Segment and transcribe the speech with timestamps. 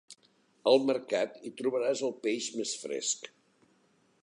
[0.71, 3.31] Al Mercat hi trobaràs el peix més fresc.